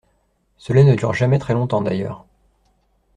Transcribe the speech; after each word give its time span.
Cela 0.57 0.83
ne 0.83 0.95
dure 0.95 1.13
jamais 1.13 1.37
très 1.37 1.53
longtemps, 1.53 1.83
d’ailleurs. 1.83 2.25